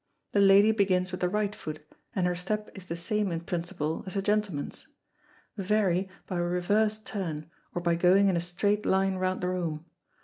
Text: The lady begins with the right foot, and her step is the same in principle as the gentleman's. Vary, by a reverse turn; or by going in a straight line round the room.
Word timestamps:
The 0.31 0.39
lady 0.39 0.71
begins 0.71 1.11
with 1.11 1.21
the 1.21 1.29
right 1.29 1.53
foot, 1.53 1.85
and 2.15 2.25
her 2.25 2.33
step 2.33 2.71
is 2.73 2.87
the 2.87 2.95
same 2.95 3.31
in 3.31 3.41
principle 3.41 4.01
as 4.07 4.15
the 4.15 4.23
gentleman's. 4.23 4.87
Vary, 5.57 6.09
by 6.25 6.39
a 6.39 6.43
reverse 6.43 6.97
turn; 6.97 7.51
or 7.75 7.83
by 7.83 7.93
going 7.93 8.27
in 8.27 8.35
a 8.35 8.39
straight 8.41 8.83
line 8.83 9.17
round 9.17 9.41
the 9.41 9.49
room. 9.49 9.85